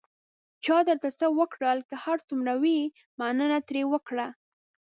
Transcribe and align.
چا 0.65 0.77
درته 0.87 1.09
څه 1.19 1.27
وکړل، 1.39 1.77
که 1.89 1.95
هر 2.03 2.17
څومره 2.27 2.53
وي، 2.61 2.79
مننه 3.19 3.59
ترې 3.67 3.83
وکړه. 3.91 4.27